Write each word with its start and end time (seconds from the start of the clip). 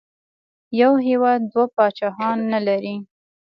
یو 0.81 0.93
هېواد 1.07 1.39
دوه 1.51 1.65
پاچاهان 1.75 2.37
نه 2.51 2.59
لري. 2.67 2.95